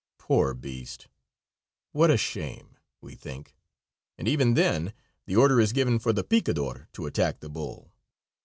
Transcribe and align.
"Poor 0.17 0.55
beast! 0.55 1.07
what 1.91 2.09
a 2.09 2.17
shame," 2.17 2.75
we 3.01 3.13
think, 3.13 3.55
and 4.17 4.27
even 4.27 4.55
then 4.55 4.93
the 5.27 5.35
order 5.35 5.61
is 5.61 5.73
given 5.73 5.99
for 5.99 6.11
the 6.11 6.23
picador 6.23 6.87
to 6.93 7.05
attack 7.05 7.39
the 7.39 7.49
bull. 7.49 7.91